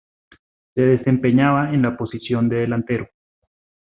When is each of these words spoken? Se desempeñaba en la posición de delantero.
Se 0.73 0.81
desempeñaba 0.81 1.71
en 1.71 1.83
la 1.83 1.95
posición 1.95 2.49
de 2.49 2.55
delantero. 2.61 3.07